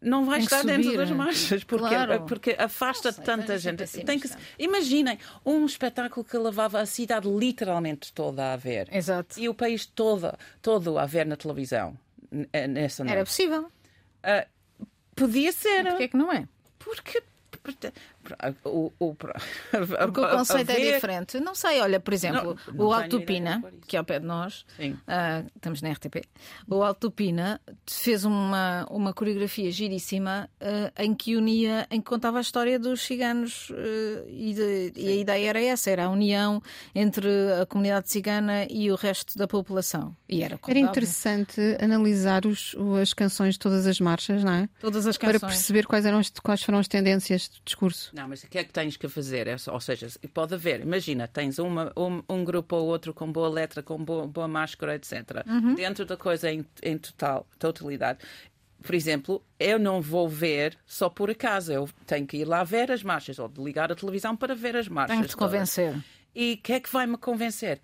[0.00, 0.96] não vai estar dentro subir.
[0.98, 2.24] das marchas, porque, Claro.
[2.26, 3.82] porque afasta sei, tanta gente.
[3.82, 8.88] assim, Tem que, imaginem um espetáculo que levava a cidade literalmente toda a ver.
[8.92, 9.38] Exato.
[9.38, 11.96] E o país todo, todo a ver na televisão
[12.52, 13.14] eh, nessa noite.
[13.16, 13.70] Era possível.
[14.22, 14.46] Ah,
[15.14, 15.84] podia ser.
[15.84, 16.48] Porquê é que não é?
[16.78, 17.22] Porque.
[18.26, 21.38] Porque- o, o, Porque o conceito é diferente.
[21.40, 23.82] Não sei, olha, por exemplo, Não, não o tenho Alto do ideia Pina, por isso.
[23.86, 24.64] que é ao pé de nós,
[25.06, 26.22] ah, estamos na RTP,
[26.68, 32.06] o Alto do Pina fez uma, uma coreografia giríssima ah, em que unia, em que
[32.06, 36.10] contava a história dos ciganos ah, e, de- e a ideia era essa, era a
[36.10, 36.62] união
[36.94, 37.28] entre
[37.60, 40.14] a comunidade cigana e o resto da população.
[40.28, 44.68] E era, Era interessante analisar os- as canções de todas as marchas, não é?
[44.80, 45.52] todas as Para canções.
[45.52, 48.10] perceber quais, eram quais foram as tendências de discurso.
[48.16, 49.46] Não, mas o que é que tens que fazer?
[49.46, 53.48] É ou seja, pode haver, imagina, tens uma, um, um grupo ou outro com boa
[53.50, 55.44] letra, com boa, boa máscara, etc.
[55.74, 58.20] Dentro da coisa em, em total, totalidade.
[58.82, 62.90] Por exemplo, eu não vou ver só por acaso, eu tenho que ir lá ver
[62.90, 65.14] as marchas, ou ligar a televisão para ver as marchas.
[65.14, 65.94] Tenho de te convencer.
[66.34, 67.80] E o que é que vai me convencer?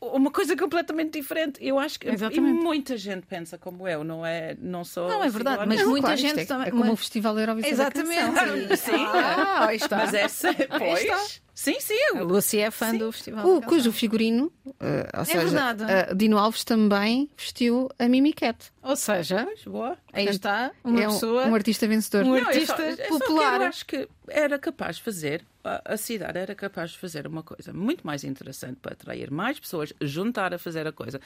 [0.00, 1.58] Uma coisa completamente diferente.
[1.60, 4.56] Eu acho que e muita gente pensa como eu, não é?
[4.60, 5.08] Não sou.
[5.08, 7.38] Não, é verdade, mas Não, muita claro, gente é, também- é como mas- o Festival
[7.38, 8.12] Eurovisão da Canção.
[8.12, 8.76] Exatamente.
[8.78, 9.04] Sim.
[9.06, 9.96] Ah, está.
[9.96, 11.42] Mas essa, pois.
[11.52, 11.98] Sim, sim.
[12.14, 13.44] A Lúcia é fã do festival.
[13.44, 15.84] O, da cujo figurino, eh, ou seja, verdade.
[15.88, 18.70] eh, Dino Alves também vestiu a Mimi Cat.
[18.88, 19.98] Ou seja, Pois, boa.
[20.12, 21.46] aí está uma é um, pessoa.
[21.46, 22.24] um artista vencedor.
[22.24, 23.58] Um Não, artista só- eu só popular.
[23.58, 27.26] que eu acho que era capaz de fazer, a, a cidade era capaz de fazer
[27.26, 31.20] uma coisa muito mais interessante para atrair mais pessoas, juntar a fazer a coisa.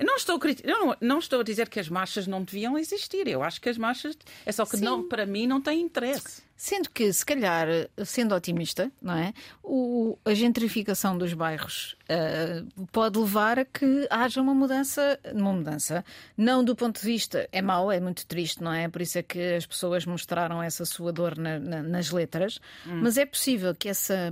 [0.00, 3.26] Não estou, não, não estou a dizer que as marchas não deviam existir.
[3.26, 6.46] Eu acho que as marchas, é só que não, para mim não tem interesse.
[6.56, 7.68] Sendo que, se calhar,
[8.04, 9.32] sendo otimista, não é?
[9.62, 16.04] O, a gentrificação dos bairros ah, pode levar a que haja uma mudança, uma mudança,
[16.36, 18.88] não do ponto de vista, é mau, é muito triste, não é?
[18.88, 22.60] Por isso é que as pessoas mostraram essa sua dor na- na- nas letras,
[23.02, 24.30] mas é possível que essa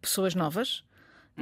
[0.00, 0.84] pessoas novas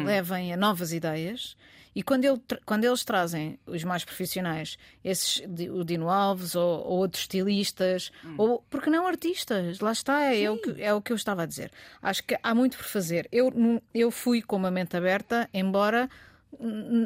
[0.04, 1.56] levem a novas ideias.
[1.94, 6.98] E quando, ele quando eles trazem os mais profissionais, esses, o Dino Alves ou, ou
[7.00, 11.16] outros estilistas, ou porque não artistas, lá está, é o, que, é o que eu
[11.16, 11.70] estava a dizer.
[12.00, 13.28] Acho que há muito por fazer.
[13.30, 13.52] Eu,
[13.92, 16.31] eu fui com uma mente aberta, embora hum,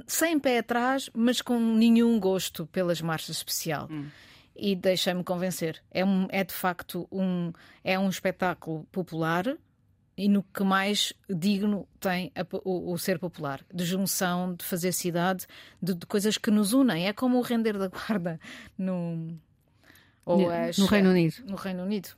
[0.07, 3.89] sem pé atrás, mas com nenhum gosto pelas marchas especial.
[4.55, 5.83] E deixei-me convencer.
[5.91, 7.53] É, um, é de facto um,
[7.85, 9.45] é um espetáculo popular
[10.17, 14.93] e no que mais digno tem a o, o ser popular, de junção, de fazer
[14.93, 15.47] cidade,
[15.83, 17.07] de, de coisas que nos unem.
[17.07, 18.41] É como o render da guarda
[18.79, 19.39] no,
[20.25, 21.35] ou No- as- no Reino Unido.
[21.47, 22.09] No Reino Unido.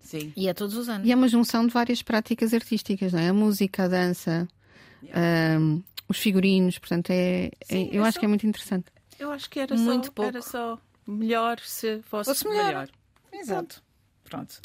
[0.00, 0.32] Sim.
[0.36, 1.06] E é todos os anos.
[1.06, 3.28] E é uma junção de várias práticas artísticas, não é?
[3.28, 4.48] A música, a dança,
[5.12, 8.86] ahm, os figurinos, portanto, é, é- Sim, eu é acho só- que é muito interessante.
[9.18, 10.28] Eu acho que era, Muito só, pouco.
[10.28, 12.66] era só melhor se fosse, Fosse melhor.
[12.66, 12.88] melhor.
[13.32, 13.82] Exato.
[14.24, 14.60] Pronto.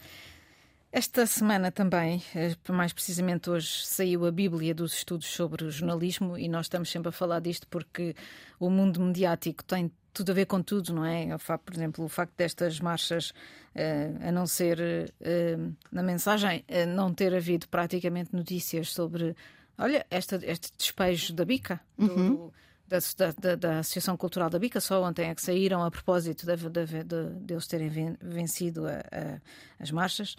[0.92, 6.38] Esta semana também, eh, mais precisamente hoje, saiu a Bíblia dos estudos sobre o jornalismo
[6.38, 8.14] e nós estamos sempre a falar disto porque
[8.60, 11.34] o mundo mediático tem tudo a ver com tudo, não é?
[11.34, 13.32] O facto, por exemplo, o facto destas marchas,
[13.74, 15.58] eh, a não ser eh,
[15.90, 19.34] na mensagem, não ter havido praticamente notícias sobre,
[19.78, 22.54] olha, esta, este despejo da bica, do- do-
[22.88, 23.00] da,
[23.40, 27.04] da- da- Associação Cultural da Bica, só ontem é que saíram a propósito de, de,
[27.06, 29.40] de- de eles terem ven- vencido a- a-
[29.80, 30.36] as marchas.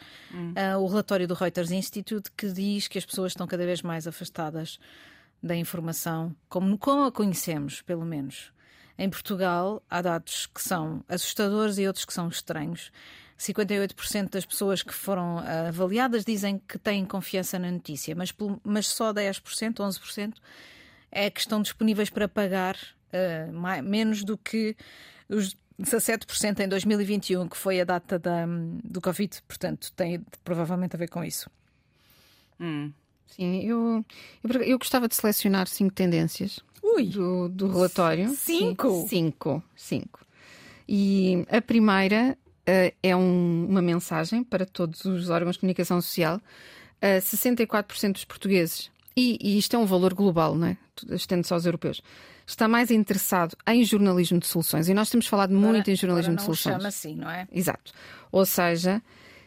[0.55, 4.07] Ah, o relatório do Reuters Institute que diz que as pessoas estão cada vez mais
[4.07, 4.79] afastadas
[5.43, 8.53] da informação, como, como a conhecemos, pelo menos.
[8.99, 12.93] Em Portugal, há dados que são assustadores e outros que são estranhos.
[13.43, 18.87] 58% das pessoas que foram ah, avaliadas dizem que têm confiança na notícia, mas, mas
[18.87, 20.35] só 10%, 11%
[21.11, 22.77] é que estão disponíveis para pagar
[23.13, 24.77] ah, mai- menos do que
[25.29, 28.47] os 17% em 2021, que foi a data da,
[28.85, 29.43] do Covid.
[29.49, 31.51] Portanto, tem provavelmente a ver com isso.
[33.27, 34.05] Sim, eu,
[34.45, 37.07] eu, eu gostava de selecionar cinco tendências Ui!
[37.07, 38.29] do, do relatório.
[38.37, 39.07] Cinco?
[39.09, 40.21] Cinco, cinco.
[40.87, 46.41] E a primeira eh, é um- uma mensagem para todos os órgãos de comunicação social.
[47.01, 50.77] Eh, 64% dos portugueses, e, e isto é um valor global, não é?
[51.11, 52.01] estende-se aos europeus,
[52.47, 54.89] está mais interessado em jornalismo de soluções.
[54.89, 56.75] E nós temos falado muito em jornalismo Agora de soluções.
[56.77, 57.49] chama assim, não é?
[57.51, 57.93] Exato.
[58.31, 59.03] Ou seja,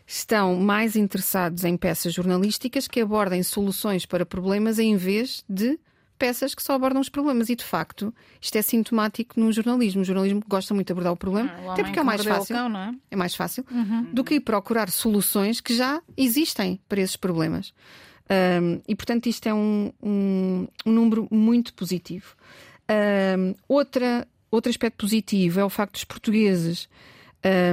[0.07, 5.79] estão mais interessados em peças jornalísticas que abordem soluções para problemas em vez de
[6.17, 7.49] peças que só abordam os problemas.
[7.49, 10.01] E de facto, isto é sintomático no jornalismo.
[10.01, 12.23] O jornalismo gosta muito de abordar o problema, Ah, o até porque é mais o
[12.23, 12.55] fácil.
[12.55, 12.95] cão, não é?
[13.11, 13.65] É mais fácil
[14.13, 17.73] do que ir procurar soluções que já existem para esses problemas.
[18.29, 22.35] Ahm, e portanto, isto é um, um- um número muito positivo.
[23.67, 26.87] Outra, outro aspecto positivo é o facto dos portugueses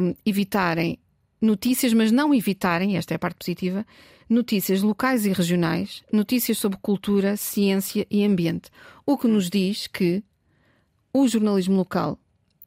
[0.02, 0.98] um, evitarem
[1.40, 3.86] notícias, mas não evitarem, esta é a parte positiva,
[4.32, 8.70] notícias locais e regionais, notícias sobre cultura, ciência e ambiente.
[9.04, 10.24] O que nos diz que
[11.12, 12.18] o jornalismo local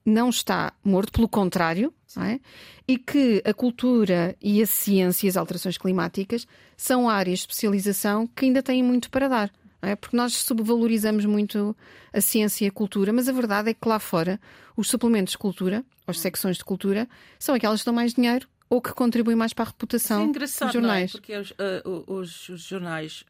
[0.06, 2.40] não está morto, pelo contrário, é?
[2.88, 6.48] e que a cultura e a ciência e as alterações climáticas
[6.78, 9.52] são áreas de especialização que ainda têm muito para dar.
[9.82, 9.96] É?
[9.96, 11.76] Porque nós subvalorizamos muito
[12.14, 14.40] a ciência e a cultura, mas a verdade é que lá fora
[14.78, 17.08] os suplementos de cultura, as secções de cultura,
[17.40, 20.68] são aquelas que dão mais dinheiro ou que contribuem mais para a reputação é engraçado,
[20.68, 21.14] dos jornais.
[21.14, 21.22] Não é?
[21.22, 23.24] Porque os, uh, os, os, jornais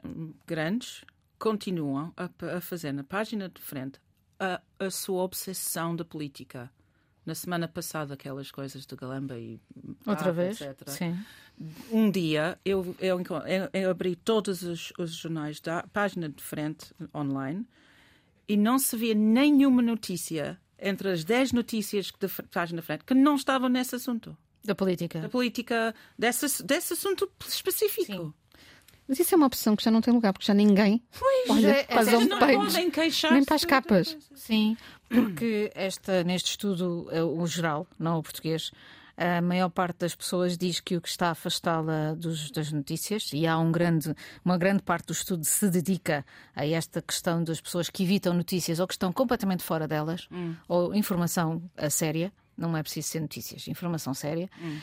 [0.47, 1.05] grandes
[1.37, 3.99] continuam a, a, fazer na página de frente
[4.39, 6.71] a, a sua obsessão da política.
[7.23, 9.59] Na semana passada, aquelas coisas do Galamba e.
[10.05, 10.61] Outra vez?
[10.61, 10.89] Etc.
[10.89, 11.17] Sim.
[11.91, 13.21] Um dia eu, eu,
[13.73, 17.67] eu abri todos os, os jornais da página de frente online
[18.47, 23.13] e não se via nenhuma notícia entre as 10 notícias da página de frente que
[23.13, 24.37] não estavam nesse assunto.
[24.65, 25.21] Da política.
[25.21, 28.05] Da política, desse, desse assunto específico.
[28.05, 28.33] Sim.
[29.07, 31.67] Mas isso é uma opção que já não tem lugar, porque já ninguém pois, olha
[31.67, 32.91] é, para as homepage,
[33.31, 34.17] nem para as capas.
[34.33, 34.75] Sim,
[35.07, 38.71] porque esta, neste estudo, eh, o geral, não o português,
[39.15, 42.15] a maior parte das pessoas diz que o que está a afastá-la
[42.53, 46.25] das notícias, e há um grande, uma grande parte do estudo se dedica
[46.55, 50.55] a esta questão das pessoas que evitam notícias ou que estão completamente fora delas, hum.
[50.67, 54.77] ou informação a séria não é preciso ser notícias, informação séria, hum.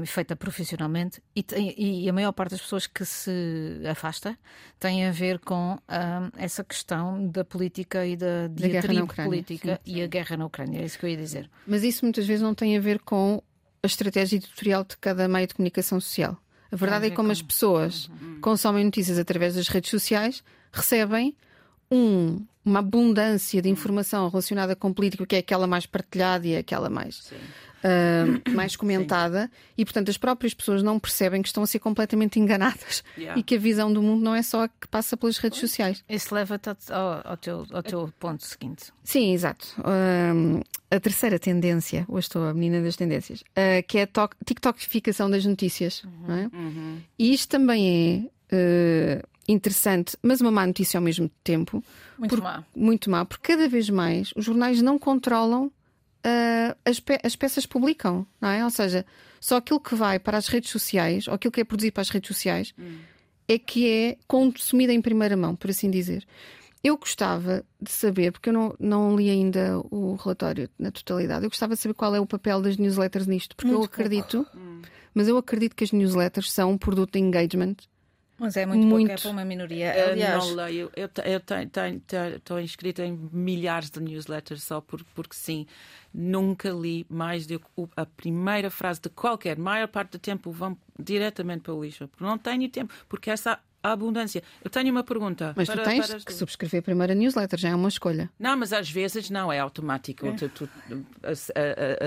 [0.00, 4.38] um, feita profissionalmente, e, e, a maior parte das pessoas que se afasta
[4.78, 9.98] tem a ver com um, essa questão da política e da diatribe política sim, sim.
[9.98, 11.50] e a guerra na Ucrânia, é isso que eu ia dizer.
[11.66, 13.42] Mas isso muitas vezes não tem a ver com
[13.82, 16.38] a estratégia editorial de cada meio de comunicação social.
[16.70, 18.40] A verdade é que como as pessoas uhum.
[18.40, 21.36] consomem notícias através das redes sociais, recebem
[21.92, 26.88] um, uma abundância de informação relacionada com política, que é aquela mais partilhada e aquela
[26.88, 27.30] mais.
[27.82, 29.50] Uh, mais comentada Sim.
[29.78, 33.36] e portanto as próprias pessoas não percebem que estão a ser completamente enganadas yeah.
[33.36, 36.04] e que a visão do mundo não é só a que passa pelas redes sociais.
[36.08, 38.92] Isso leva-te ao, ao, teu, ao teu ponto seguinte.
[39.02, 39.66] Sim, exato.
[39.80, 45.28] Uh, a terceira tendência, hoje estou a menina das tendências, uh, que é a TikTokificação
[45.28, 46.04] das notícias.
[46.04, 46.36] Uhum.
[46.36, 46.56] É?
[46.56, 46.98] Uhum.
[47.18, 51.82] E isto também é uh, interessante, mas uma má notícia ao mesmo tempo.
[52.18, 52.64] Muito por, má.
[52.74, 57.66] Muito má, porque cada vez mais os jornais não controlam uh, as, pe as peças
[57.66, 58.64] que publicam, não é?
[58.64, 59.04] Ou seja,
[59.40, 62.10] só aquilo que vai para as redes sociais, ou aquilo que é produzido para as
[62.10, 62.98] redes sociais, hum.
[63.48, 66.24] é que é consumido em primeira mão, por assim dizer.
[66.84, 71.50] Eu gostava de saber, porque eu não, não li ainda o relatório na totalidade, eu
[71.50, 74.82] gostava de saber qual é o papel das newsletters nisto, porque muito eu acredito, hum.
[75.14, 77.76] mas eu acredito que as newsletters são um produto de engagement
[78.42, 79.06] mas é muito, muito...
[79.06, 80.10] pouco, é para uma minoria.
[80.10, 80.90] Aliás, eu não leio.
[80.96, 85.64] Eu, eu estou inscrita em milhares de newsletters só por, porque sim.
[86.12, 87.58] Nunca li mais de
[87.96, 89.56] a primeira frase de qualquer.
[89.56, 92.08] A maior parte do tempo vão diretamente para o lixo.
[92.08, 92.92] Porque não tenho tempo.
[93.08, 94.42] Porque essa abundância.
[94.62, 95.52] Eu tenho uma pergunta.
[95.56, 98.28] Mas para, tu tens para que subscrever a primeira newsletter, já é uma escolha.
[98.38, 100.26] Não, mas às vezes não, é automático.
[100.26, 100.32] É.
[100.32, 100.68] Tu, tu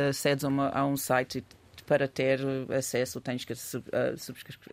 [0.10, 1.44] acedes a, a, a um site e
[1.86, 2.40] para ter
[2.76, 3.54] acesso tens que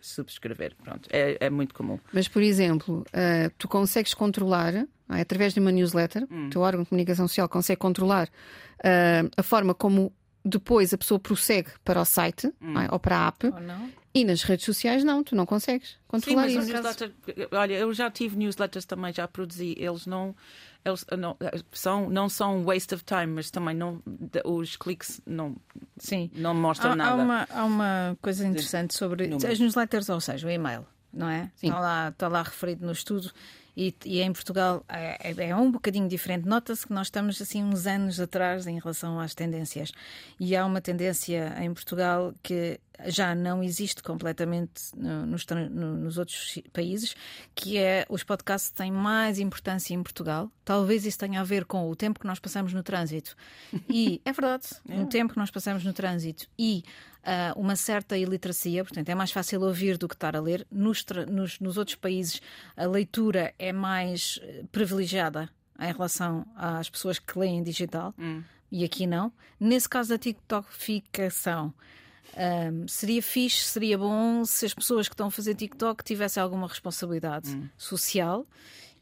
[0.01, 0.75] subscrever.
[0.83, 1.99] Pronto, é, é muito comum.
[2.11, 4.87] Mas, por exemplo, uh, tu consegues controlar, é?
[5.09, 6.47] através de uma newsletter, hum.
[6.47, 10.11] o teu órgão de comunicação social consegue controlar uh, a forma como
[10.43, 12.79] depois a pessoa prossegue para o site hum.
[12.79, 12.87] é?
[12.91, 13.51] ou para a app.
[14.15, 17.11] E nas redes sociais não, tu não consegues controlar Sim, mas isso.
[17.51, 20.35] Olha, eu já tive newsletters também, já produzi, eles não
[20.85, 21.37] eles não,
[21.71, 24.01] são, não são um waste of time, mas também não,
[24.43, 25.55] os cliques não,
[25.97, 26.29] Sim.
[26.35, 27.11] não mostram há, nada.
[27.21, 29.49] Há uma, há uma coisa interessante sobre Número.
[29.49, 31.49] as newsletters, ou seja, o e-mail, não é?
[31.55, 31.67] Sim.
[31.67, 33.31] Está lá, está lá referido no estudo.
[33.75, 36.47] E, e, em Portugal é, é, é um bocadinho diferente.
[36.47, 39.91] Nota-se que nós estamos assim uns anos atrás em relação às tendências.
[40.39, 47.15] E há uma tendência em Portugal que já não existe completamente nos, nos outros países,
[47.55, 50.51] que é os podcasts têm mais importância em Portugal.
[50.63, 53.35] Talvez isso tenha a ver com o tempo que nós passamos no trânsito.
[53.89, 55.01] E é verdade, é.
[55.01, 56.83] o tempo que nós passamos no trânsito e
[57.23, 60.65] uh, uma certa iliteracia, portanto é mais fácil ouvir do que estar a ler.
[60.71, 62.41] Nos, nos, nos outros países
[62.75, 68.13] a leitura é mais eh, privilegiada em relação às pessoas que leem digital.
[68.17, 68.43] Hum.
[68.71, 69.31] E aqui não.
[69.59, 71.73] Nesse caso da TikTokificação,
[72.37, 76.67] um, seria fixe, seria bom se as pessoas que estão a fazer TikTok tivessem alguma
[76.67, 77.69] responsabilidade hum.
[77.77, 78.45] social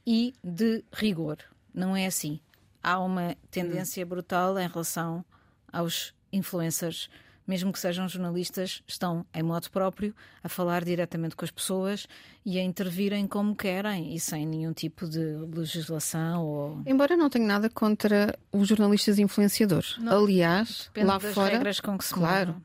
[0.05, 1.37] e de rigor.
[1.73, 2.39] Não é assim.
[2.83, 4.09] Há uma tendência hum.
[4.09, 5.23] brutal em relação
[5.71, 7.09] aos influencers
[7.51, 12.07] mesmo que sejam jornalistas, estão em modo próprio a falar diretamente com as pessoas
[12.45, 15.19] e a intervirem como querem e sem nenhum tipo de
[15.53, 16.81] legislação ou.
[16.85, 19.97] Embora não tenha nada contra os jornalistas influenciadores.
[19.97, 20.23] Não.
[20.23, 21.51] Aliás, Depende lá das fora.
[21.51, 22.55] regras com que se Claro.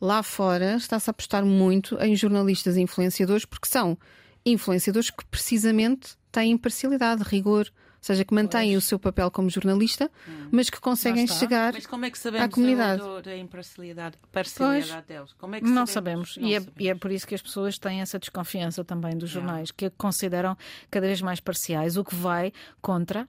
[0.00, 3.98] Lá fora está-se a apostar muito em jornalistas influenciadores porque são
[4.46, 10.08] influenciadores que precisamente têm imparcialidade, rigor, ou seja, que mantêm o seu papel como jornalista,
[10.52, 11.72] mas que conseguem chegar.
[11.72, 13.02] Mas como é que sabemos À comunidade.
[13.02, 15.32] do- do- da imparcialidade parcialidade deles?
[15.36, 16.36] Como é que Não sabemos.
[16.36, 16.80] Não E, é, sabemos.
[16.80, 19.90] e é por isso que as pessoas têm essa desconfiança também dos jornais, que a
[19.90, 20.56] consideram
[20.90, 23.28] cada vez mais parciais, o que vai contra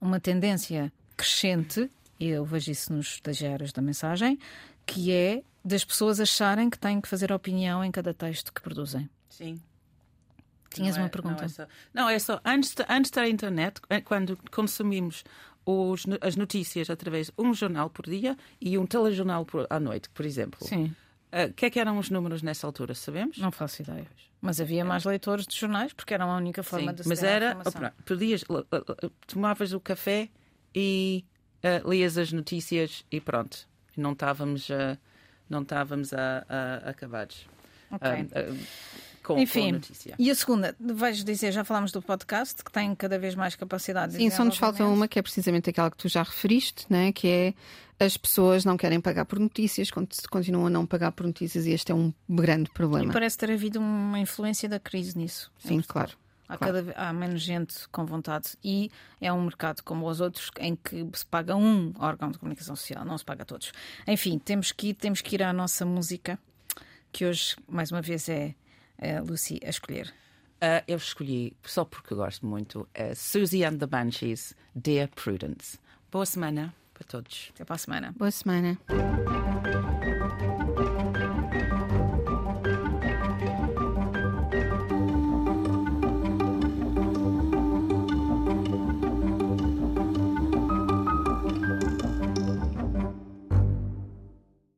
[0.00, 1.88] uma tendência crescente,
[2.18, 4.38] e eu vejo isso nos estagiários da mensagem,
[4.86, 9.08] que é das pessoas acharem que têm que fazer opinião em cada texto que produzem.
[9.28, 9.60] Sim.
[10.70, 11.36] Tinhas Não uma é- pergunta?
[11.42, 15.24] Não, é só, não, é só antes, da- antes da internet, eh, quando consumimos
[15.66, 20.08] os as notícias através de um jornal por dia e um telejornal por, à noite,
[20.10, 20.66] por exemplo.
[20.66, 20.94] Sim,
[21.50, 22.94] O que é que eram os números nessa altura?
[22.94, 23.38] Sabemos?
[23.38, 24.06] não faço ideia.
[24.40, 27.56] Mas havia mais leitores de jornais, porque era a única forma Sim, de mas era.
[27.64, 28.42] opa, podias,
[29.26, 30.28] tomavas o café
[30.74, 31.24] e
[31.62, 33.68] eh, lias as notícias e pronto.
[33.96, 34.96] Não estávamos, eh,
[35.48, 37.46] não estávamos a, a- acabados.
[37.90, 38.08] Ok.
[38.08, 38.54] ah, ah,
[39.22, 40.14] com, com a Enfim, notícia.
[40.18, 44.12] e a segunda, vais dizer, já falámos do podcast, que tem cada vez mais capacidade
[44.12, 47.12] de Sim, só nos falta uma que é precisamente aquela que tu já referiste, né?
[47.12, 47.54] que é
[48.02, 51.72] as pessoas não querem pagar por notícias, cont- continuam a não pagar por notícias e
[51.72, 53.12] este é um grande E problema.
[53.12, 55.52] parece ter havido uma influência da crise nisso.
[55.64, 56.12] em Sim, claro.
[56.50, 56.86] Há, claro.
[56.86, 58.90] cada há menos gente com vontade e
[59.20, 63.04] é um mercado como os outros em que se paga um órgão de comunicação social,
[63.04, 63.72] não se paga a todos.
[64.04, 66.36] Enfim, temos que ir, temos que ir à nossa música,
[67.12, 68.54] que hoje, mais uma vez, é
[69.00, 70.12] a Lucy a escolher.
[70.60, 75.78] Ah, eu escolhi, só porque gosto muito, a Susie and the Banshees, Dear Prudence.
[76.10, 77.50] Boa semana para todos.
[77.54, 78.14] Até para a semana.
[78.18, 78.76] Boa semana.